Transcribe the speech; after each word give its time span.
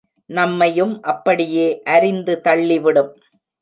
நம்மையும் 0.29 1.01
அப்படியே 1.03 1.67
அரிந்து 1.87 2.41
தள்ளிவிடும்! 2.43 3.13